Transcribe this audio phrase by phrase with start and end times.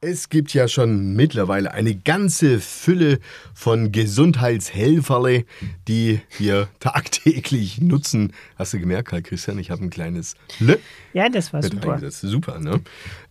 [0.00, 3.18] Es gibt ja schon mittlerweile eine ganze Fülle
[3.52, 5.44] von Gesundheitshelferle,
[5.88, 8.32] die wir tagtäglich nutzen.
[8.54, 10.78] Hast du gemerkt, Karl Christian, ich habe ein kleines L.
[11.14, 12.00] Ja, das war super.
[12.10, 12.80] Super, ne?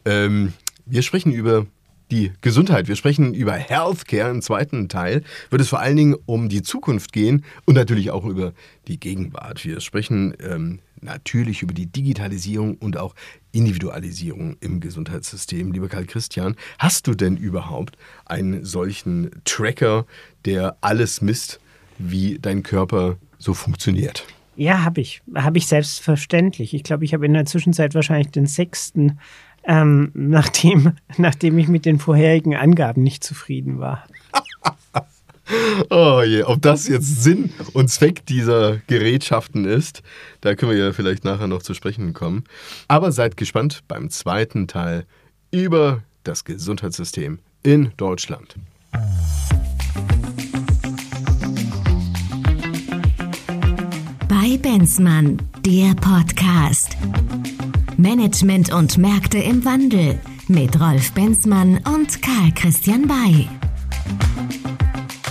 [0.03, 0.51] Ähm,
[0.85, 1.67] wir sprechen über
[2.12, 2.87] die Gesundheit.
[2.87, 5.24] Wir sprechen über Healthcare im zweiten Teil.
[5.49, 8.53] Wird es vor allen Dingen um die Zukunft gehen und natürlich auch über
[8.87, 9.63] die Gegenwart.
[9.65, 13.13] Wir sprechen ähm, natürlich über die Digitalisierung und auch
[13.51, 15.71] Individualisierung im Gesundheitssystem.
[15.71, 20.05] Lieber Karl Christian, hast du denn überhaupt einen solchen Tracker,
[20.45, 21.59] der alles misst,
[21.97, 24.25] wie dein Körper so funktioniert?
[24.55, 25.21] Ja, habe ich.
[25.35, 26.73] Habe ich selbstverständlich.
[26.73, 29.19] Ich glaube, ich habe in der Zwischenzeit wahrscheinlich den sechsten
[29.67, 34.03] ähm, nachdem, nachdem ich mit den vorherigen Angaben nicht zufrieden war.
[35.89, 40.02] oh je, ob das jetzt Sinn und Zweck dieser Gerätschaften ist,
[40.41, 42.45] da können wir ja vielleicht nachher noch zu sprechen kommen.
[42.88, 45.05] Aber seid gespannt beim zweiten Teil
[45.52, 48.55] über das Gesundheitssystem in Deutschland.
[54.30, 56.95] Bei Benzmann, der Podcast.
[58.00, 63.50] Management und Märkte im Wandel mit Rolf Benzmann und Karl Christian Bay.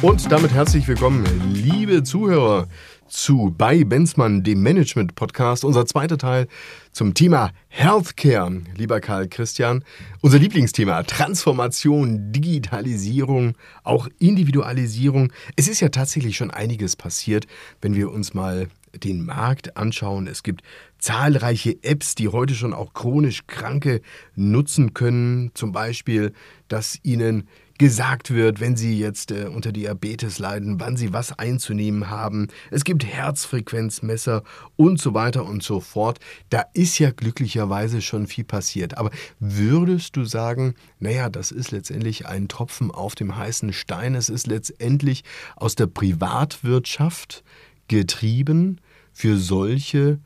[0.03, 2.67] Und damit herzlich willkommen, liebe Zuhörer,
[3.07, 6.49] zu bei Benzmann, dem Management-Podcast, unser zweiter Teil
[6.91, 8.63] zum Thema Healthcare.
[8.77, 9.85] Lieber Karl Christian,
[10.21, 15.33] unser Lieblingsthema Transformation, Digitalisierung, auch Individualisierung.
[15.55, 17.47] Es ist ja tatsächlich schon einiges passiert,
[17.81, 18.67] wenn wir uns mal
[19.05, 20.27] den Markt anschauen.
[20.27, 20.63] Es gibt
[20.99, 24.01] zahlreiche Apps, die heute schon auch chronisch Kranke
[24.35, 25.51] nutzen können.
[25.55, 26.33] Zum Beispiel,
[26.69, 32.09] dass ihnen gesagt wird, wenn sie jetzt äh, unter Diabetes leiden, wann sie was einzunehmen
[32.09, 32.49] haben.
[32.71, 34.43] Es gibt Herzfrequenzmesser
[34.77, 36.19] und so weiter und so fort.
[36.51, 38.97] Da ist ja glücklicherweise schon viel passiert.
[38.97, 39.11] Aber
[39.41, 44.15] würdest du sagen, naja, das ist letztendlich ein Tropfen auf dem heißen Stein.
[44.15, 45.25] Es ist letztendlich
[45.57, 47.45] aus der Privatwirtschaft
[47.89, 48.81] getrieben
[49.13, 50.19] für solche,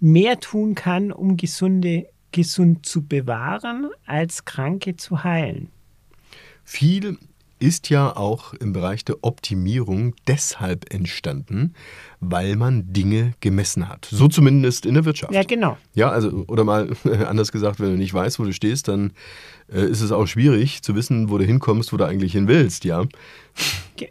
[0.00, 5.68] mehr tun kann, um Gesunde gesund zu bewahren, als Kranke zu heilen.
[6.64, 7.18] Viel
[7.58, 11.74] ist ja auch im Bereich der Optimierung deshalb entstanden,
[12.20, 14.06] weil man Dinge gemessen hat.
[14.10, 15.32] So zumindest in der Wirtschaft.
[15.32, 15.76] Ja, genau.
[15.94, 16.90] Ja, also, oder mal
[17.26, 19.12] anders gesagt, wenn du nicht weißt, wo du stehst, dann
[19.72, 22.84] äh, ist es auch schwierig zu wissen, wo du hinkommst, wo du eigentlich hin willst,
[22.84, 23.04] ja.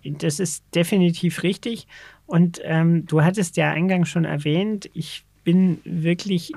[0.03, 1.87] Das ist definitiv richtig.
[2.25, 6.53] Und ähm, du hattest ja eingangs schon erwähnt, ich bin wirklich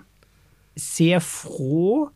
[0.77, 2.11] sehr froh,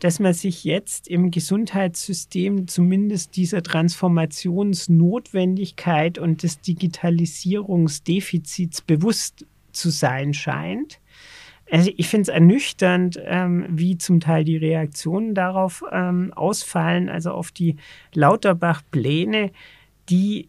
[0.00, 10.34] dass man sich jetzt im Gesundheitssystem zumindest dieser Transformationsnotwendigkeit und des Digitalisierungsdefizits bewusst zu sein
[10.34, 11.00] scheint.
[11.70, 17.32] Also ich finde es ernüchternd, ähm, wie zum Teil die Reaktionen darauf ähm, ausfallen, also
[17.32, 17.76] auf die
[18.14, 19.50] Lauterbach-Pläne,
[20.08, 20.48] die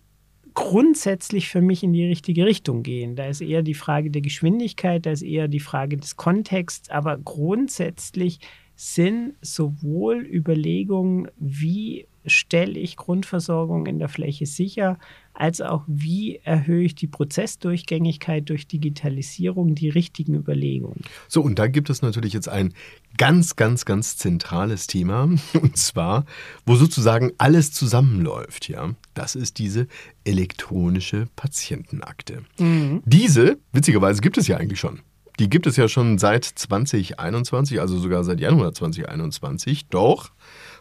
[0.54, 3.16] grundsätzlich für mich in die richtige Richtung gehen.
[3.16, 7.18] Da ist eher die Frage der Geschwindigkeit, da ist eher die Frage des Kontexts, aber
[7.18, 8.40] grundsätzlich
[8.78, 15.00] sind sowohl Überlegungen, wie stelle ich Grundversorgung in der Fläche sicher,
[15.34, 21.02] als auch wie erhöhe ich die Prozessdurchgängigkeit durch Digitalisierung, die richtigen Überlegungen.
[21.28, 22.74] So, und da gibt es natürlich jetzt ein
[23.18, 25.24] ganz, ganz, ganz zentrales Thema,
[25.54, 26.26] und zwar,
[26.66, 28.94] wo sozusagen alles zusammenläuft, ja.
[29.16, 29.88] Das ist diese
[30.24, 32.44] elektronische Patientenakte.
[32.60, 33.02] Mhm.
[33.06, 35.00] Diese, witzigerweise, gibt es ja eigentlich schon.
[35.40, 39.88] Die gibt es ja schon seit 2021, also sogar seit Januar 2021.
[39.88, 40.32] Doch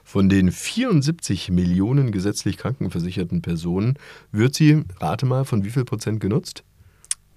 [0.03, 3.99] von den 74 Millionen gesetzlich krankenversicherten Personen
[4.33, 6.63] wird sie, rate mal, von wie viel Prozent genutzt?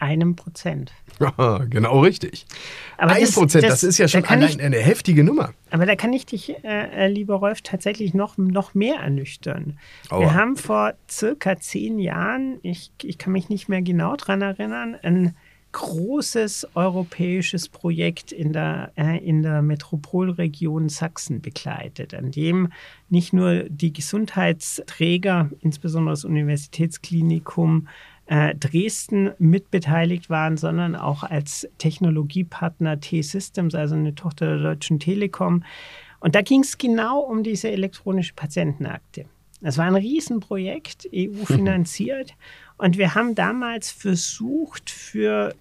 [0.02, 0.94] einem Prozent.
[1.20, 2.46] Ja, genau richtig.
[2.98, 5.54] Aber Ein das- Prozent, das, das- ist ja schon allein ich- eine heftige Nummer.
[5.72, 9.78] Aber da kann ich dich, äh, äh, lieber Rolf, tatsächlich noch, noch mehr ernüchtern.
[10.10, 10.22] Aua.
[10.22, 14.96] Wir haben vor circa zehn Jahren, ich, ich kann mich nicht mehr genau dran erinnern,
[15.04, 15.36] ein
[15.72, 22.70] großes europäisches Projekt in der, äh, in der Metropolregion Sachsen begleitet, an dem
[23.10, 27.88] nicht nur die Gesundheitsträger, insbesondere das Universitätsklinikum
[28.26, 35.64] äh, Dresden mitbeteiligt waren, sondern auch als Technologiepartner T-Systems, also eine Tochter der Deutschen Telekom.
[36.20, 39.26] Und da ging es genau um diese elektronische Patientenakte.
[39.62, 42.36] Das war ein Riesenprojekt, EU-finanziert.
[42.80, 45.54] Und wir haben damals versucht, für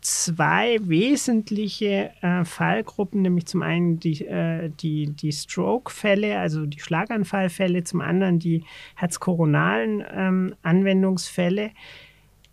[0.00, 7.84] zwei wesentliche äh, Fallgruppen, nämlich zum einen die, äh, die, die Stroke-Fälle, also die Schlaganfallfälle,
[7.84, 8.64] zum anderen die
[8.96, 11.72] herzkoronalen ähm, Anwendungsfälle,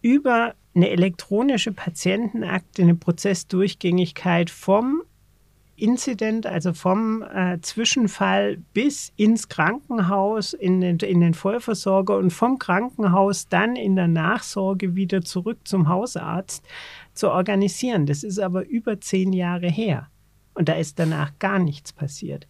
[0.02, 5.02] über eine elektronische Patientenakte, eine Prozessdurchgängigkeit vom
[5.82, 12.60] Incident, also vom äh, Zwischenfall bis ins Krankenhaus, in den, in den Vollversorger und vom
[12.60, 16.64] Krankenhaus dann in der Nachsorge wieder zurück zum Hausarzt
[17.14, 18.06] zu organisieren.
[18.06, 20.08] Das ist aber über zehn Jahre her.
[20.54, 22.48] Und da ist danach gar nichts passiert.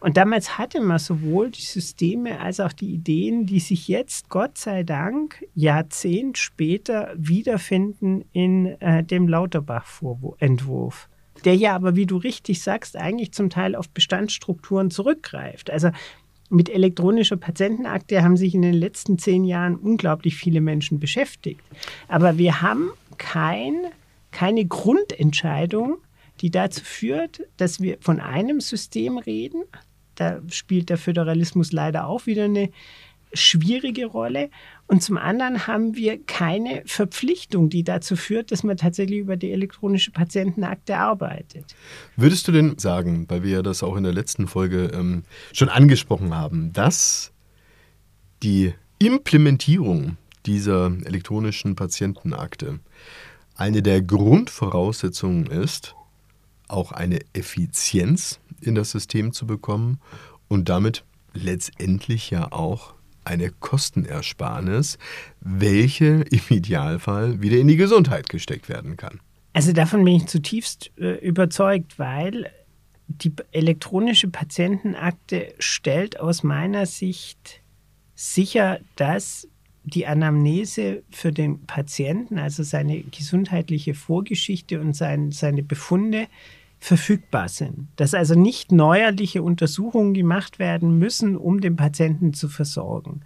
[0.00, 4.58] Und damals hatte man sowohl die Systeme als auch die Ideen, die sich jetzt, Gott
[4.58, 11.08] sei Dank, Jahrzehnt später wiederfinden in äh, dem Lauterbach-Entwurf
[11.44, 15.70] der ja aber, wie du richtig sagst, eigentlich zum Teil auf Bestandsstrukturen zurückgreift.
[15.70, 15.90] Also
[16.52, 21.62] mit elektronischer Patientenakte haben sich in den letzten zehn Jahren unglaublich viele Menschen beschäftigt.
[22.08, 23.74] Aber wir haben kein,
[24.30, 25.96] keine Grundentscheidung,
[26.40, 29.62] die dazu führt, dass wir von einem System reden.
[30.14, 32.70] Da spielt der Föderalismus leider auch wieder eine
[33.32, 34.50] schwierige Rolle.
[34.92, 39.50] Und zum anderen haben wir keine Verpflichtung, die dazu führt, dass man tatsächlich über die
[39.50, 41.74] elektronische Patientenakte arbeitet.
[42.14, 45.22] Würdest du denn sagen, weil wir ja das auch in der letzten Folge ähm,
[45.54, 47.32] schon angesprochen haben, dass
[48.42, 52.80] die Implementierung dieser elektronischen Patientenakte
[53.54, 55.94] eine der Grundvoraussetzungen ist,
[56.68, 60.00] auch eine Effizienz in das System zu bekommen
[60.48, 62.92] und damit letztendlich ja auch
[63.24, 64.98] eine Kostenersparnis,
[65.40, 69.20] welche im Idealfall wieder in die Gesundheit gesteckt werden kann.
[69.52, 72.50] Also davon bin ich zutiefst äh, überzeugt, weil
[73.08, 77.60] die elektronische Patientenakte stellt aus meiner Sicht
[78.14, 79.48] sicher, dass
[79.84, 86.28] die Anamnese für den Patienten, also seine gesundheitliche Vorgeschichte und sein, seine Befunde,
[86.82, 87.86] verfügbar sind.
[87.94, 93.20] Dass also nicht neuerliche Untersuchungen gemacht werden müssen, um den Patienten zu versorgen.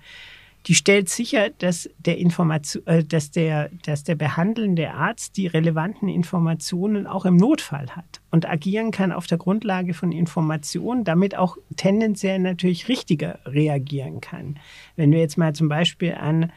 [0.67, 6.09] Die stellt sicher, dass der, Information, äh, dass, der, dass der behandelnde Arzt die relevanten
[6.09, 11.57] Informationen auch im Notfall hat und agieren kann auf der Grundlage von Informationen, damit auch
[11.77, 14.59] tendenziell natürlich richtiger reagieren kann.
[14.97, 16.53] Wenn wir jetzt mal zum Beispiel an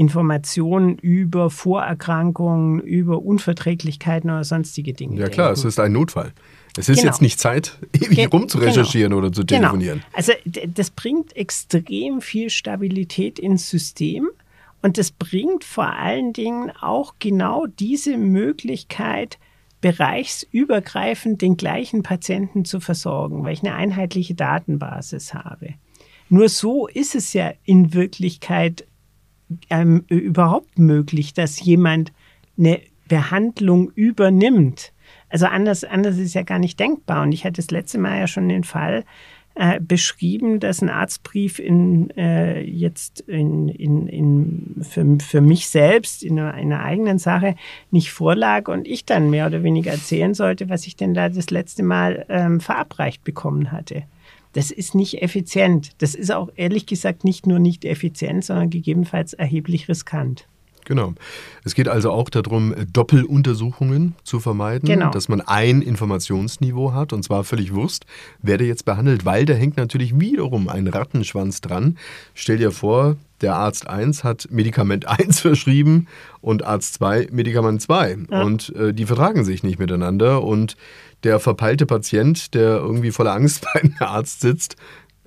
[0.00, 5.20] Informationen über Vorerkrankungen, über Unverträglichkeiten oder sonstige Dinge.
[5.20, 5.60] Ja klar, denken.
[5.60, 6.32] es ist ein Notfall.
[6.78, 7.08] Es ist Genau.
[7.10, 9.60] jetzt nicht Zeit, ewig Ge- rumzurecherchieren oder zu Genau.
[9.60, 10.02] telefonieren.
[10.14, 14.28] Also d- das bringt extrem viel Stabilität ins System
[14.80, 19.38] und das bringt vor allen Dingen auch genau diese Möglichkeit,
[19.82, 25.74] bereichsübergreifend den gleichen Patienten zu versorgen, weil ich eine einheitliche Datenbasis habe.
[26.28, 28.86] Nur so ist es ja in Wirklichkeit
[29.68, 32.12] ähm, überhaupt möglich, dass jemand
[32.58, 34.92] eine Behandlung übernimmt.
[35.28, 37.22] Also anders, anders ist ja gar nicht denkbar.
[37.22, 39.04] Und ich hatte das letzte Mal ja schon den Fall
[39.56, 46.22] äh, beschrieben, dass ein Arztbrief in, äh, jetzt in, in, in, für, für mich selbst
[46.22, 47.56] in einer, in einer eigenen Sache
[47.90, 51.50] nicht vorlag und ich dann mehr oder weniger erzählen sollte, was ich denn da das
[51.50, 54.04] letzte Mal ähm, verabreicht bekommen hatte.
[54.52, 55.90] Das ist nicht effizient.
[55.98, 60.46] Das ist auch ehrlich gesagt nicht nur nicht effizient, sondern gegebenenfalls erheblich riskant.
[60.86, 61.14] Genau.
[61.64, 65.10] Es geht also auch darum, Doppeluntersuchungen zu vermeiden, Genau.
[65.10, 68.06] dass man ein Informationsniveau hat und zwar völlig Wurst,
[68.42, 71.96] wer der jetzt behandelt, weil da hängt natürlich wiederum ein Rattenschwanz dran.
[72.34, 76.06] Stell dir vor, der Arzt 1 hat Medikament 1 verschrieben
[76.40, 78.42] und Arzt 2 Medikament 2 Ja.
[78.42, 80.76] und äh, die vertragen sich nicht miteinander und
[81.22, 84.76] der verpeilte Patient, der irgendwie voller Angst bei einem Arzt sitzt,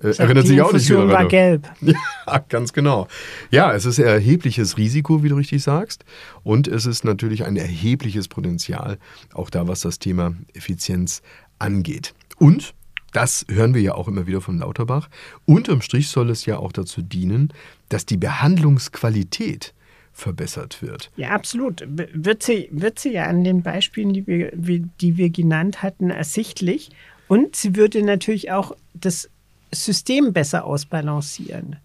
[0.02, 1.68] äh, erinnert sich auch nicht Infusion wieder war gelb.
[2.26, 3.06] Ja, ganz genau.
[3.50, 6.04] Ja, es ist ein erhebliches Risiko, wie du richtig sagst.
[6.42, 8.98] Und es ist natürlich ein erhebliches Potenzial,
[9.34, 11.22] auch da, was das Thema Effizienz
[11.58, 12.14] angeht.
[12.38, 12.74] Und,
[13.14, 15.08] das hören wir ja auch immer wieder von Lauterbach,
[15.46, 17.52] unterm Strich soll es ja auch dazu dienen,
[17.88, 19.72] dass die Behandlungsqualität
[20.12, 21.10] verbessert wird.
[21.16, 21.84] Ja, absolut.
[21.86, 26.90] Wird sie, wird sie ja an den Beispielen, die wir, die wir genannt hatten, ersichtlich.
[27.26, 29.28] Und sie würde natürlich auch das
[29.72, 31.76] System besser ausbalancieren,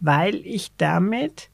[0.00, 1.48] weil ich damit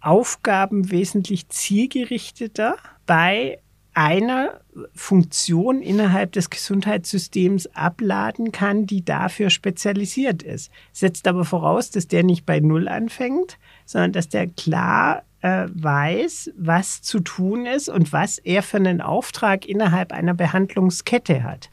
[0.00, 3.58] Aufgaben wesentlich zielgerichteter bei
[3.96, 4.60] einer
[4.94, 10.70] Funktion innerhalb des Gesundheitssystems abladen kann, die dafür spezialisiert ist.
[10.92, 16.52] Setzt aber voraus, dass der nicht bei Null anfängt, sondern dass der klar äh, weiß,
[16.58, 21.70] was zu tun ist und was er für einen Auftrag innerhalb einer Behandlungskette hat.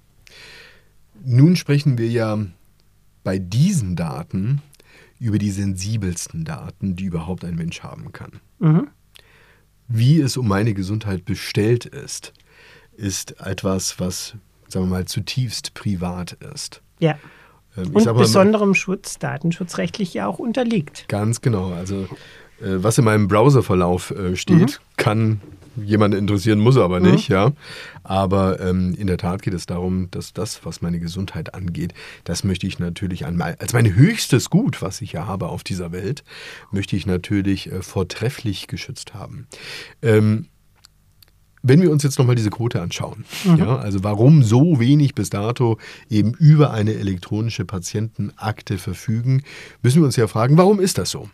[1.26, 2.38] Nun sprechen wir ja
[3.26, 4.62] bei diesen Daten
[5.20, 8.40] über die sensibelsten Daten, die überhaupt ein Mensch haben kann.
[8.60, 8.88] Mhm
[9.88, 12.34] wie es um meine Gesundheit bestellt ist,
[12.96, 14.36] ist etwas, was,
[14.68, 16.82] sagen wir mal, zutiefst privat ist.
[17.00, 17.18] Ja.
[17.76, 21.06] Ähm, Und mal, besonderem Schutz, datenschutzrechtlich ja auch unterliegt.
[21.08, 21.72] Ganz genau.
[21.74, 22.08] Also,
[22.62, 24.98] äh, was in meinem Browserverlauf äh, steht, mhm.
[24.98, 25.42] kann
[25.76, 27.12] jemanden interessieren, muss er aber mhm.
[27.12, 27.52] nicht, ja.
[28.04, 32.44] Aber ähm, in der Tat geht es darum, dass das, was meine Gesundheit angeht, das
[32.44, 36.24] möchte ich natürlich an, als mein höchstes Gut, was ich ja habe auf dieser Welt,
[36.72, 39.48] möchte ich natürlich äh, vortrefflich geschützt haben.
[40.02, 40.48] Ähm,
[41.66, 43.58] wenn wir uns jetzt nochmal diese Quote anschauen, mhm.
[43.58, 45.78] ja, also warum so wenig bis dato
[46.10, 49.44] eben über eine elektronische Patientenakte verfügen,
[49.82, 51.30] müssen wir uns ja fragen, warum ist das so?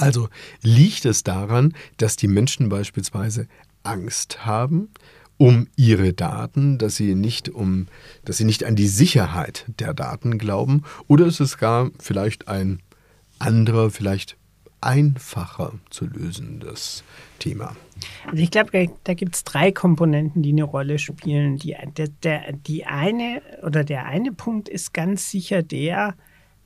[0.00, 0.28] Also
[0.62, 3.46] liegt es daran, dass die Menschen beispielsweise
[3.82, 4.88] Angst haben
[5.36, 7.86] um ihre Daten, dass sie nicht um,
[8.24, 12.80] dass sie nicht an die Sicherheit der Daten glauben, oder ist es gar vielleicht ein
[13.38, 14.36] anderer, vielleicht
[14.82, 17.04] einfacher zu lösendes
[17.38, 17.76] Thema?
[18.26, 21.56] Also ich glaube, da gibt es drei Komponenten, die eine Rolle spielen.
[21.56, 26.16] Die, der, der, die eine oder der eine Punkt ist ganz sicher der,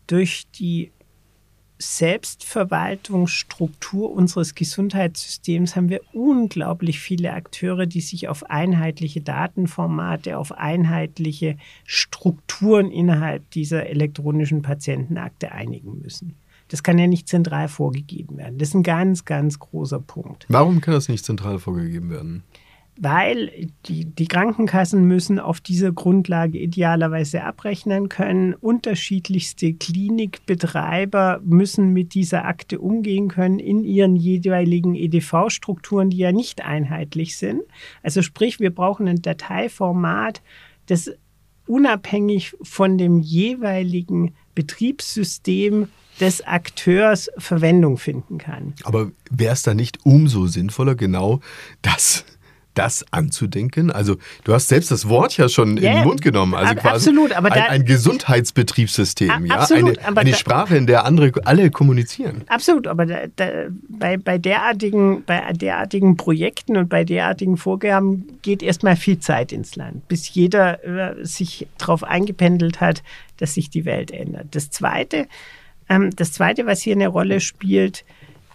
[0.06, 0.92] durch die
[1.84, 11.56] Selbstverwaltungsstruktur unseres Gesundheitssystems haben wir unglaublich viele Akteure, die sich auf einheitliche Datenformate, auf einheitliche
[11.84, 16.34] Strukturen innerhalb dieser elektronischen Patientenakte einigen müssen.
[16.68, 18.58] Das kann ja nicht zentral vorgegeben werden.
[18.58, 20.46] Das ist ein ganz, ganz großer Punkt.
[20.48, 22.42] Warum kann das nicht zentral vorgegeben werden?
[22.96, 28.54] Weil die, die Krankenkassen müssen auf dieser Grundlage idealerweise abrechnen können.
[28.54, 36.64] Unterschiedlichste Klinikbetreiber müssen mit dieser Akte umgehen können in ihren jeweiligen EDV-Strukturen, die ja nicht
[36.64, 37.62] einheitlich sind.
[38.02, 40.42] Also sprich, wir brauchen ein Dateiformat,
[40.86, 41.10] das
[41.66, 45.88] unabhängig von dem jeweiligen Betriebssystem
[46.20, 48.74] des Akteurs Verwendung finden kann.
[48.84, 51.40] Aber wäre es da nicht umso sinnvoller, genau
[51.82, 52.24] das
[52.74, 53.90] das anzudenken?
[53.90, 56.54] Also du hast selbst das Wort ja schon yeah, in den Mund genommen.
[56.54, 61.32] Also quasi absolut, aber ein, ein Gesundheitsbetriebssystem, ja, absolut, eine, eine Sprache, in der andere
[61.44, 62.42] alle kommunizieren.
[62.48, 63.50] Absolut, aber da, da,
[63.88, 69.76] bei, bei, derartigen, bei derartigen Projekten und bei derartigen Vorgaben geht erstmal viel Zeit ins
[69.76, 73.02] Land, bis jeder äh, sich darauf eingependelt hat,
[73.38, 74.48] dass sich die Welt ändert.
[74.52, 75.26] Das Zweite,
[75.88, 78.04] ähm, das Zweite, was hier eine Rolle spielt,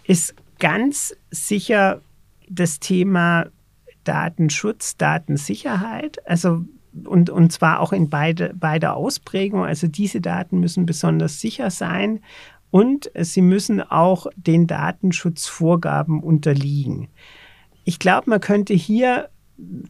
[0.04, 2.00] ist ganz sicher
[2.48, 3.46] das Thema
[4.04, 6.26] Datenschutz, Datensicherheit.
[6.28, 6.64] Also
[7.04, 9.64] und, und zwar auch in beide, beider Ausprägung.
[9.64, 12.20] Also diese Daten müssen besonders sicher sein
[12.70, 17.08] und sie müssen auch den Datenschutzvorgaben unterliegen.
[17.84, 19.28] Ich glaube, man könnte hier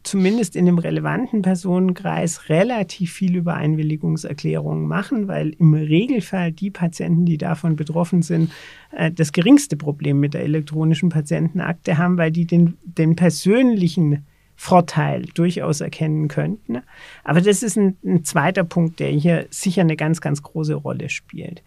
[0.03, 7.25] zumindest in dem relevanten Personenkreis relativ viel über Einwilligungserklärungen machen, weil im Regelfall die Patienten,
[7.27, 8.53] die davon betroffen sind,
[8.93, 15.23] äh, das geringste Problem mit der elektronischen Patientenakte haben, weil die den, den persönlichen Vorteil
[15.35, 16.83] durchaus erkennen könnten.
[17.25, 21.09] Aber das ist ein, ein zweiter Punkt, der hier sicher eine ganz, ganz große Rolle
[21.09, 21.63] spielt.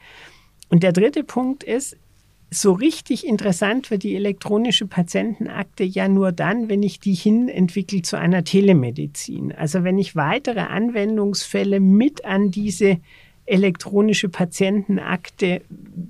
[0.69, 1.97] Und der dritte Punkt ist,
[2.53, 8.01] so richtig interessant wird die elektronische Patientenakte ja nur dann, wenn ich die hin entwickle
[8.01, 9.51] zu einer Telemedizin.
[9.51, 12.99] Also wenn ich weitere Anwendungsfälle mit an diese
[13.45, 15.61] elektronische Patientenakte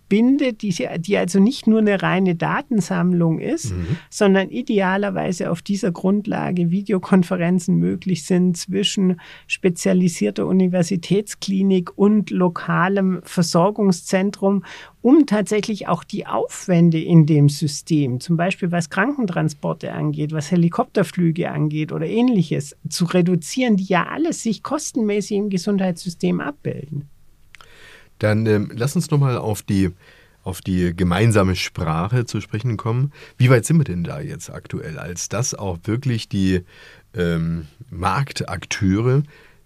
[0.08, 3.98] binde, die, die also nicht nur eine reine Datensammlung ist, mhm.
[4.10, 14.64] sondern idealerweise auf dieser Grundlage Videokonferenzen möglich sind zwischen spezialisierter Universitätsklinik und lokalem Versorgungszentrum,
[15.04, 21.52] um tatsächlich auch die Aufwände in dem System, zum Beispiel was Krankentransporte angeht, was Helikopterflüge
[21.52, 27.10] angeht oder ähnliches, zu reduzieren, die ja alles sich kostenmäßig im Gesundheitssystem abbilden.
[28.20, 29.92] Dann ähm, lass uns nochmal auf die,
[30.46, 33.12] auf die gemeinsame Sprache zu sprechen kommen.
[33.38, 36.62] Wie weit sind wir denn da jetzt aktuell, als dass auch wirklich die
[37.14, 39.24] ähm, Marktakteure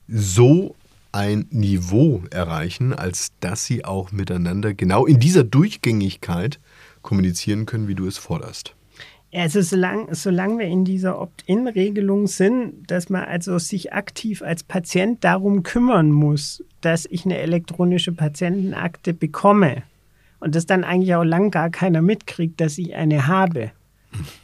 [0.08, 0.76] so
[1.18, 6.60] ein Niveau erreichen, als dass sie auch miteinander genau in dieser Durchgängigkeit
[7.02, 8.76] kommunizieren können, wie du es forderst?
[9.34, 15.24] Also solange solang wir in dieser Opt-in-Regelung sind, dass man also sich aktiv als Patient
[15.24, 19.82] darum kümmern muss, dass ich eine elektronische Patientenakte bekomme
[20.40, 23.72] und das dann eigentlich auch lang gar keiner mitkriegt, dass ich eine habe,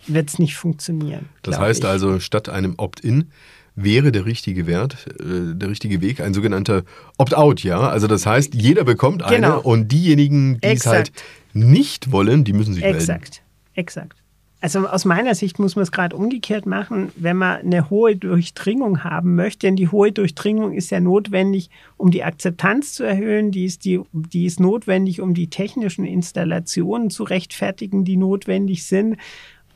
[0.08, 1.30] wird es nicht funktionieren.
[1.44, 1.90] Das heißt ich.
[1.90, 3.30] also, statt einem Opt-in
[3.76, 6.84] wäre der richtige Wert, äh, der richtige Weg, ein sogenannter
[7.18, 7.80] Opt-out, ja.
[7.80, 9.62] Also das heißt, jeder bekommt eine Genau.
[9.62, 11.24] und diejenigen, die es halt Exakt.
[11.54, 13.00] nicht wollen, die müssen sich melden.
[13.00, 13.42] Exakt,
[13.74, 14.18] exakt.
[14.62, 19.04] Also aus meiner Sicht muss man es gerade umgekehrt machen, wenn man eine hohe Durchdringung
[19.04, 19.68] haben möchte.
[19.68, 23.52] Denn die hohe Durchdringung ist ja notwendig, um die Akzeptanz zu erhöhen.
[23.52, 29.18] Die ist, die, die ist notwendig, um die technischen Installationen zu rechtfertigen, die notwendig sind.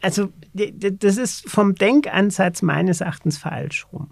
[0.02, 0.30] Also
[0.64, 4.12] das ist vom Denkansatz meines Erachtens falsch rum.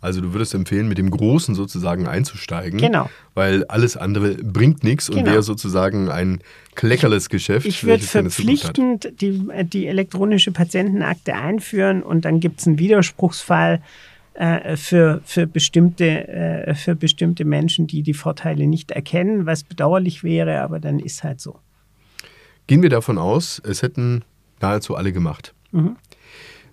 [0.00, 2.78] Also du würdest empfehlen, mit dem Großen sozusagen einzusteigen.
[2.78, 3.08] Genau.
[3.34, 5.30] Weil alles andere bringt nichts und Genau.
[5.30, 6.40] wäre sozusagen ein
[6.74, 7.66] kleckerles Geschäft.
[7.66, 13.80] Ich würde verpflichtend die, die elektronische Patientenakte einführen und dann gibt es einen Widerspruchsfall
[14.34, 20.24] äh, für, für, bestimmte, äh, für bestimmte Menschen, die die Vorteile nicht erkennen, was bedauerlich
[20.24, 21.60] wäre, aber dann ist halt so.
[22.66, 24.24] Gehen wir davon aus, es hätten
[24.64, 25.54] nahezu alle gemacht.
[25.72, 25.96] Mhm.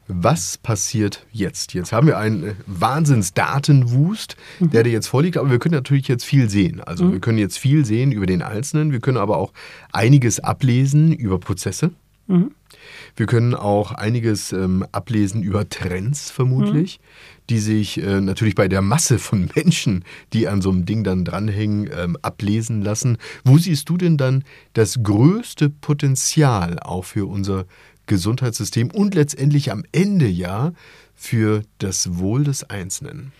[0.07, 1.73] Was passiert jetzt?
[1.73, 4.69] Jetzt haben wir einen äh, Wahnsinnsdatenwust, Mhm.
[4.71, 6.81] der dir jetzt vorliegt, aber wir können natürlich jetzt viel sehen.
[6.81, 9.53] Also wir können jetzt viel sehen über den Einzelnen, wir können aber auch
[9.93, 11.91] einiges ablesen über Prozesse.
[12.31, 12.51] Mhm.
[13.15, 16.99] Wir können auch einiges ähm, ablesen über Trends vermutlich,
[17.49, 21.25] die sich äh, natürlich bei der Masse von Menschen, die an so einem Ding dann
[21.25, 23.17] dranhängen, ähm, ablesen lassen.
[23.43, 27.65] Wo siehst du denn dann das größte Potenzial auch für unser
[28.05, 30.73] Gesundheitssystem und letztendlich am Ende ja
[31.13, 33.33] für das Wohl des Einzelnen?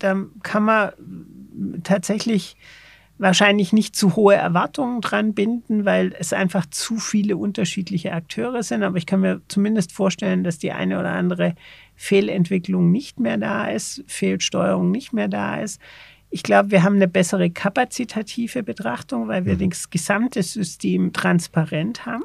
[0.00, 0.90] Da kann man
[1.84, 2.56] tatsächlich
[3.18, 8.82] wahrscheinlich nicht zu hohe Erwartungen dran binden, weil es einfach zu viele unterschiedliche Akteure sind.
[8.82, 11.54] Aber ich kann mir zumindest vorstellen, dass die eine oder andere
[11.94, 15.80] Fehlentwicklung nicht mehr da ist, Fehlsteuerung nicht mehr da ist.
[16.30, 22.24] Ich glaube, wir haben eine bessere kapazitative Betrachtung, weil wir das gesamte System transparent haben.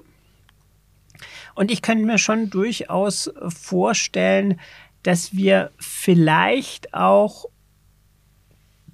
[1.55, 4.59] Und ich könnte mir schon durchaus vorstellen,
[5.03, 7.45] dass wir vielleicht auch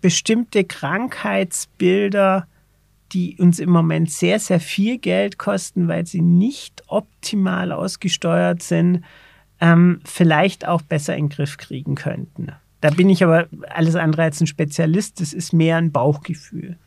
[0.07, 2.47] bestimmte Krankheitsbilder,
[3.11, 9.03] die uns im Moment sehr, sehr viel Geld kosten, weil sie nicht optimal ausgesteuert sind,
[9.59, 12.53] ähm, vielleicht auch besser in den Griff kriegen könnten.
[12.79, 15.19] Da bin ich aber alles andere als ein Spezialist.
[15.19, 16.77] Das ist mehr ein Bauchgefühl.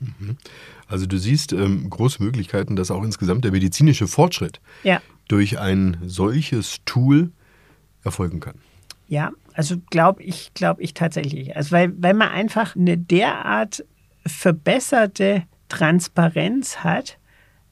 [0.87, 5.03] Also du siehst ähm, große Möglichkeiten, dass auch insgesamt der medizinische Fortschritt Ja.
[5.29, 7.33] durch ein solches Tool
[8.03, 8.55] erfolgen kann.
[9.09, 11.55] Ja, also glaube ich, glaube ich tatsächlich.
[11.55, 13.85] Also weil, weil man einfach eine derart
[14.25, 17.19] verbesserte Transparenz hat,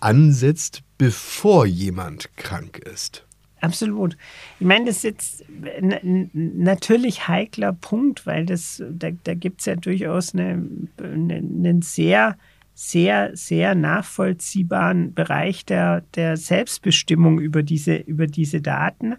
[0.00, 3.26] ansetzt, bevor jemand krank ist.
[3.64, 4.16] Absolut.
[4.60, 5.44] Ich meine, das ist jetzt
[5.80, 6.30] n- n-
[6.62, 10.66] natürlich heikler Punkt, weil das, da, da gibt es ja durchaus eine,
[11.02, 12.36] eine, einen sehr,
[12.74, 19.14] sehr, sehr nachvollziehbaren Bereich der, der Selbstbestimmung über diese, über diese Daten.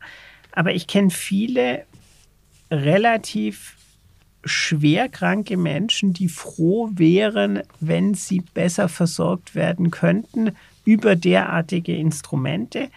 [0.51, 1.85] Aber ich kenne viele
[2.69, 3.77] relativ
[4.43, 10.51] schwerkranke Menschen, die froh wären, wenn sie besser versorgt werden könnten
[10.85, 12.89] über derartige Instrumente.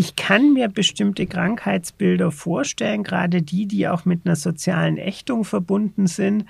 [0.00, 6.06] Ich kann mir bestimmte Krankheitsbilder vorstellen, gerade die, die auch mit einer sozialen Ächtung verbunden
[6.06, 6.46] sind,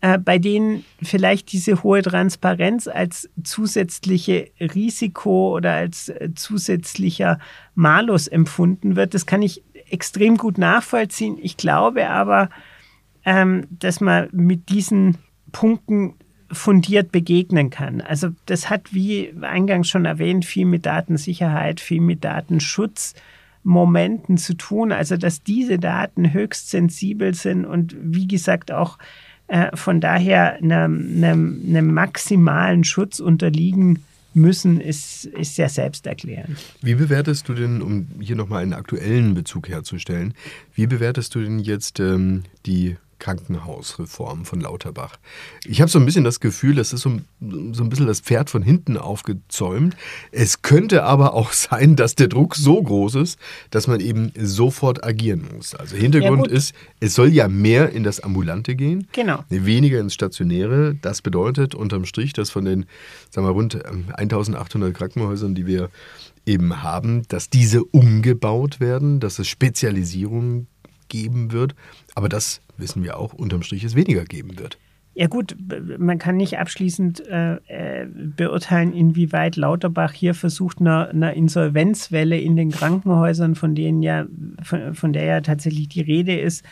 [0.00, 7.40] äh, bei denen vielleicht diese hohe Transparenz als zusätzliche Risiko oder als äh, zusätzlicher
[7.74, 9.14] Malus empfunden wird.
[9.14, 11.36] Das kann ich extrem gut nachvollziehen.
[11.42, 12.48] Ich glaube aber,
[13.24, 15.18] ähm, dass man mit diesen
[15.50, 16.14] Punkten
[16.54, 18.00] fundiert begegnen kann.
[18.00, 24.92] Also das hat, wie eingangs schon erwähnt, viel mit Datensicherheit, viel mit Datenschutzmomenten zu tun.
[24.92, 28.98] Also dass diese Daten höchst sensibel sind und wie gesagt auch
[29.48, 34.02] äh, von daher einem, einem, einem maximalen Schutz unterliegen
[34.34, 36.58] müssen, ist, ist sehr selbsterklärend.
[36.82, 40.34] Wie bewertest du denn, um hier nochmal einen aktuellen Bezug herzustellen,
[40.74, 45.16] wie bewertest du denn jetzt ähm, die Krankenhausreform von Lauterbach.
[45.64, 48.50] Ich habe so ein bisschen das Gefühl, das ist so, so ein bisschen das Pferd
[48.50, 49.96] von hinten aufgezäumt.
[50.32, 53.38] Es könnte aber auch sein, dass der Druck so groß ist,
[53.70, 55.74] dass man eben sofort agieren muss.
[55.74, 59.44] Also Hintergrund ja, ist, es soll ja mehr in das Ambulante gehen, genau.
[59.48, 60.94] weniger ins Stationäre.
[61.00, 62.86] Das bedeutet unterm Strich, dass von den
[63.30, 65.90] sagen wir, rund 1800 ähm, Krankenhäusern, die wir
[66.46, 70.66] eben haben, dass diese umgebaut werden, dass es Spezialisierungen
[71.08, 71.74] geben wird.
[72.14, 74.78] Aber das wissen wir auch, unterm Strich es weniger geben wird.
[75.16, 75.56] Ja gut,
[75.98, 82.56] man kann nicht abschließend äh, äh, beurteilen, inwieweit Lauterbach hier versucht, einer, einer, Insolvenzwelle in
[82.56, 84.26] den Krankenhäusern, von denen ja,
[84.62, 86.64] von, von der ja tatsächlich die Rede ist,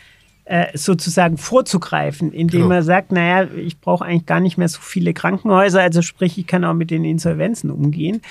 [0.43, 2.75] äh, sozusagen vorzugreifen, indem genau.
[2.75, 6.45] er sagt, naja, ich brauche eigentlich gar nicht mehr so viele Krankenhäuser, also sprich, ich
[6.45, 8.21] kann auch mit den Insolvenzen umgehen.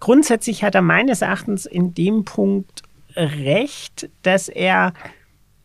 [0.00, 2.82] Grundsätzlich hat er meines Erachtens in dem Punkt
[3.14, 4.94] recht, dass er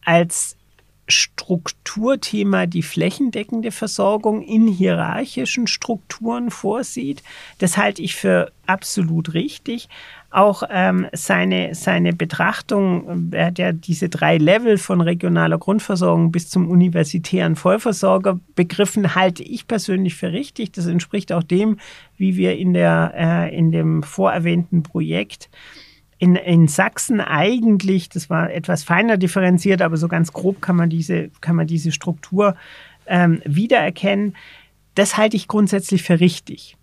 [0.03, 0.57] als
[1.07, 7.21] Strukturthema die flächendeckende Versorgung in hierarchischen Strukturen vorsieht.
[7.59, 9.87] Das halte ich für absolut richtig.
[10.31, 16.49] Auch ähm, seine, seine Betrachtung, er hat ja diese drei Level von regionaler Grundversorgung bis
[16.49, 20.71] zum universitären Vollversorger begriffen, halte ich persönlich für richtig.
[20.73, 21.77] Das entspricht auch dem,
[22.17, 25.49] wie wir in, der, äh, in dem vorerwähnten Projekt
[26.17, 30.89] in, in Sachsen eigentlich, das war etwas feiner differenziert, aber so ganz grob kann man
[30.89, 32.55] diese, kann man diese Struktur
[33.05, 34.35] ähm, wiedererkennen.
[34.95, 36.77] Das halte ich grundsätzlich für richtig.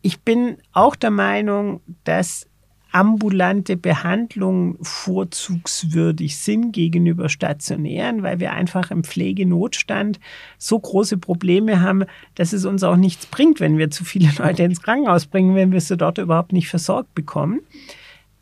[0.00, 2.46] Ich bin auch der Meinung, dass
[2.92, 10.18] ambulante Behandlungen vorzugswürdig sind gegenüber stationären, weil wir einfach im Pflegenotstand
[10.56, 12.04] so große Probleme haben,
[12.36, 15.72] dass es uns auch nichts bringt, wenn wir zu viele Leute ins Krankenhaus bringen, wenn
[15.72, 17.60] wir sie dort überhaupt nicht versorgt bekommen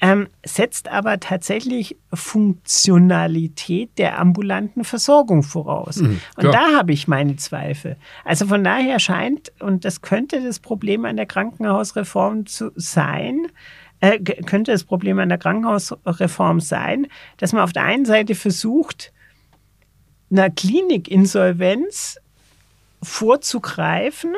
[0.04, 5.96] ähm, setzt aber tatsächlich Funktionalität der ambulanten Versorgung voraus.
[5.96, 7.96] Mhm, und da habe ich meine Zweifel.
[8.22, 13.46] Also von daher scheint, und das könnte das Problem an der Krankenhausreform zu sein,
[14.00, 17.06] äh, könnte das Problem an der Krankenhausreform sein,
[17.38, 19.10] dass man auf der einen Seite versucht,
[20.30, 22.18] einer Klinikinsolvenz
[23.02, 24.34] vorzugreifen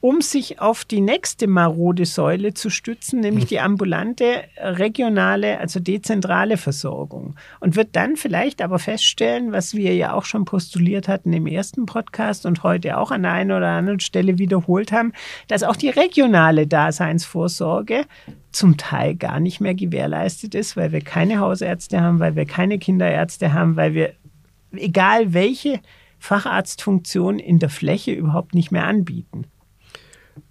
[0.00, 3.48] um sich auf die nächste marode Säule zu stützen, nämlich hm.
[3.48, 7.36] die ambulante, regionale, also dezentrale Versorgung.
[7.60, 11.86] Und wird dann vielleicht aber feststellen, was wir ja auch schon postuliert hatten im ersten
[11.86, 15.12] Podcast und heute auch an der einen oder anderen Stelle wiederholt haben,
[15.48, 18.04] dass auch die regionale Daseinsvorsorge
[18.52, 22.78] zum Teil gar nicht mehr gewährleistet ist, weil wir keine Hausärzte haben, weil wir keine
[22.78, 24.12] Kinderärzte haben, weil wir,
[24.72, 25.80] egal welche
[26.18, 29.46] Facharztfunktion in der Fläche überhaupt nicht mehr anbieten.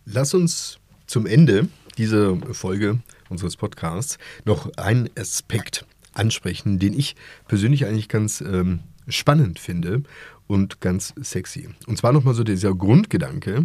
[0.05, 7.15] Lass uns zum Ende dieser Folge unseres Podcasts noch einen Aspekt ansprechen, den ich
[7.47, 10.03] persönlich eigentlich ganz ähm, spannend finde
[10.45, 11.69] und ganz sexy.
[11.87, 13.63] Und zwar nochmal so dieser Grundgedanke,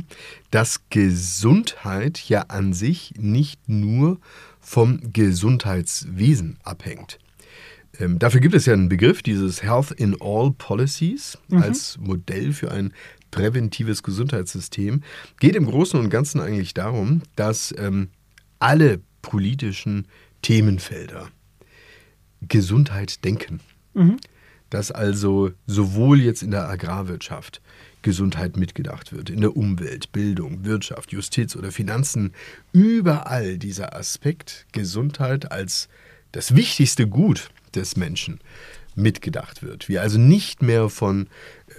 [0.50, 4.18] dass Gesundheit ja an sich nicht nur
[4.61, 7.18] vom Gesundheitswesen abhängt.
[7.98, 11.62] Ähm, dafür gibt es ja einen Begriff, dieses Health in All Policies, mhm.
[11.62, 12.94] als Modell für ein
[13.31, 15.03] präventives Gesundheitssystem.
[15.38, 18.09] Geht im Großen und Ganzen eigentlich darum, dass ähm,
[18.59, 20.07] alle politischen
[20.43, 21.29] Themenfelder
[22.49, 23.61] Gesundheit denken.
[23.95, 24.16] Mhm.
[24.71, 27.61] Dass also sowohl jetzt in der Agrarwirtschaft
[28.03, 32.33] Gesundheit mitgedacht wird, in der Umwelt, Bildung, Wirtschaft, Justiz oder Finanzen,
[32.73, 35.88] überall dieser Aspekt Gesundheit als
[36.33, 38.40] das wichtigste Gut des Menschen
[38.95, 39.88] mitgedacht wird.
[39.88, 41.29] Wir also nicht mehr von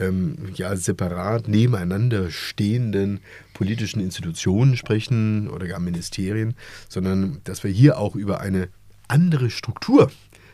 [0.02, 3.20] ähm, ja, separat nebeneinander stehenden
[3.54, 6.56] politischen Institutionen sprechen oder gar Ministerien,
[6.90, 8.70] sondern dass wir hier auch über eine
[9.08, 10.12] andere Struktur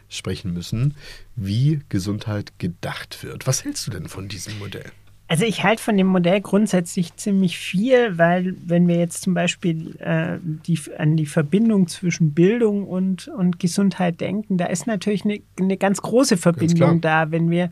[0.09, 0.95] sprechen müssen,
[1.35, 3.47] wie Gesundheit gedacht wird.
[3.47, 4.91] Was hältst du denn von diesem Modell?
[5.29, 9.97] Also ich halte von dem Modell grundsätzlich ziemlich viel, weil wenn wir jetzt zum Beispiel
[9.99, 15.41] äh, die, an die Verbindung zwischen Bildung und, und Gesundheit denken, da ist natürlich eine,
[15.59, 17.31] eine ganz große Verbindung ganz da.
[17.31, 17.71] Wenn wir,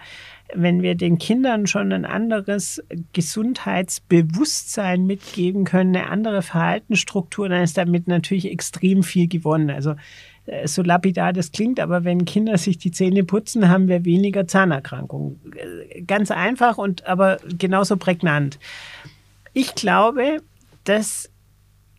[0.53, 7.77] wenn wir den Kindern schon ein anderes Gesundheitsbewusstsein mitgeben können, eine andere Verhaltensstruktur, dann ist
[7.77, 9.69] damit natürlich extrem viel gewonnen.
[9.69, 9.95] Also
[10.45, 14.47] äh, so lapidar das klingt, aber wenn Kinder sich die Zähne putzen, haben wir weniger
[14.47, 15.39] Zahnerkrankungen.
[15.55, 18.59] Äh, ganz einfach und aber genauso prägnant.
[19.53, 20.41] Ich glaube,
[20.83, 21.31] dass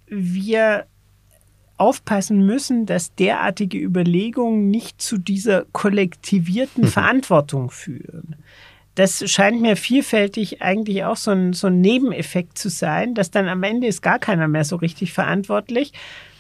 [0.07, 0.87] wir
[1.79, 6.89] aufpassen müssen, dass derartige Überlegungen nicht zu dieser kollektivierten mhm.
[6.89, 8.37] Verantwortung führen.
[8.95, 13.47] Das scheint mir vielfältig eigentlich auch so ein, so ein Nebeneffekt zu sein, dass dann
[13.47, 15.93] am Ende ist gar keiner mehr so richtig verantwortlich,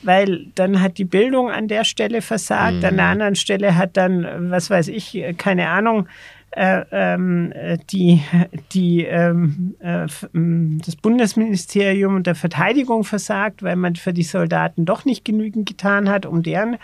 [0.03, 2.85] weil dann hat die Bildung an der Stelle versagt, mhm.
[2.85, 6.09] an der anderen Stelle hat dann, was weiß ich, keine Ahnung,
[6.53, 7.53] äh, ähm,
[7.91, 8.23] die,
[8.73, 10.07] die, ähm, äh,
[10.87, 16.25] das Bundesministerium der Verteidigung versagt, weil man für die Soldaten doch nicht genügend getan hat,
[16.25, 16.79] um deren,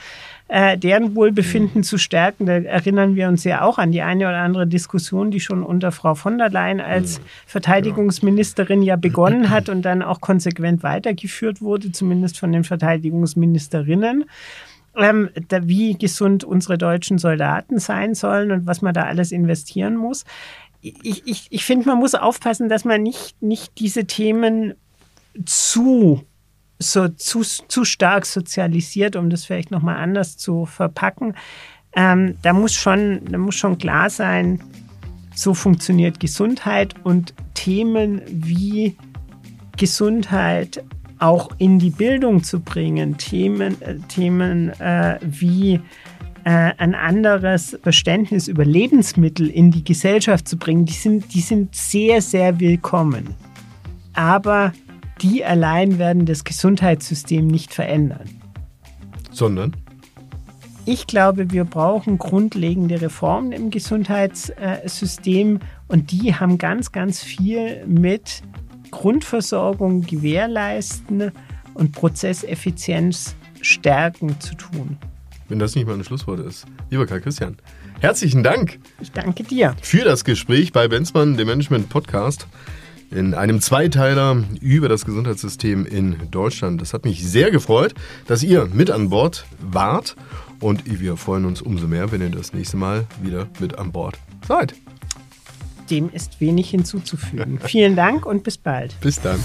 [0.49, 1.85] äh, deren Wohlbefinden mhm.
[1.85, 2.45] zu stärken.
[2.45, 5.91] Da erinnern wir uns ja auch an die eine oder andere Diskussion, die schon unter
[5.91, 7.25] Frau von der Leyen als mhm.
[7.47, 14.27] Verteidigungsministerin ja begonnen hat und dann auch konsequent weitergeführt wurde, zumindest von den Verteidigungsministerinnen
[14.97, 19.97] ähm, da, wie gesund unsere deutschen Soldaten sein sollen und was man da alles investieren
[19.97, 20.25] muss.
[20.81, 24.75] Ich, ich, ich finde, man muss aufpassen, dass man nicht, nicht diese Themen
[25.45, 26.25] zu,
[26.79, 31.35] so, zu, zu stark sozialisiert, um das vielleicht nochmal anders zu verpacken.
[31.95, 34.61] Ähm, da, muss schon, da muss schon klar sein,
[35.35, 38.97] so funktioniert Gesundheit und Themen wie
[39.77, 40.85] Gesundheit
[41.23, 43.17] auch in die Bildung zu bringen.
[43.17, 45.81] Themen, äh, Themen äh, wie
[46.45, 51.77] äh, ein anderes Verständnis über Lebensmittel in die Gesellschaft zu bringen, die sind, die sind
[51.77, 53.37] sehr, sehr willkommen.
[54.15, 54.73] Aber
[55.21, 58.29] die allein werden das Gesundheitssystem nicht verändern.
[59.31, 59.77] Sondern?
[60.85, 68.43] Ich glaube, wir brauchen grundlegende Reformen im Gesundheitssystem und die haben ganz, ganz viel mit
[68.93, 71.33] Grundversorgung gewährleisten
[71.75, 74.97] und Prozesseffizienz stärken zu tun.
[75.49, 76.67] Wenn das nicht mal ein Schlusswort ist.
[76.91, 77.57] Lieber Karl Christian,
[78.01, 78.79] herzlichen Dank.
[79.01, 79.75] Ich danke dir.
[79.83, 82.47] Für das Gespräch bei Benzmann, dem Management Podcast,
[83.11, 86.81] in einem Zweiteiler über das Gesundheitssystem in Deutschland.
[86.81, 87.95] Das hat mich sehr gefreut,
[88.27, 90.17] dass ihr mit an Bord wart.
[90.61, 94.19] Und wir freuen uns umso mehr, wenn ihr das nächste Mal wieder mit an Bord
[94.47, 94.75] seid
[95.91, 97.59] dem ist wenig hinzuzufügen.
[97.65, 98.99] Vielen Dank und bis bald.
[99.01, 99.43] Bis dann.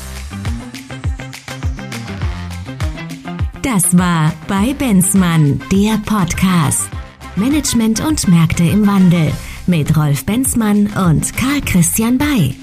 [3.62, 6.90] Das war bei Benzmann, der Podcast.
[7.36, 9.32] Management und Märkte im Wandel
[9.68, 12.56] mit Rolf Benzmann und Karl Christian Bay.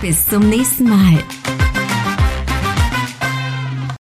[0.00, 1.22] Bis zum nächsten Mal.